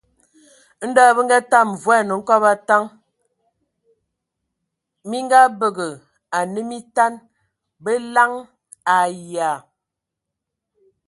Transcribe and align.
Nao 0.93 1.13
be 1.15 1.21
ngatam 1.27 1.67
voan 1.83 2.07
hkobo 2.17 2.47
a 2.53 2.55
taŋ. 2.67 2.83
minkabǝga 5.09 5.87
ane 6.37 6.61
mitan, 6.69 7.13
be 7.83 7.91
laŋan 8.13 8.47
ayǝa. 8.97 9.51
Edɔ. 9.57 9.63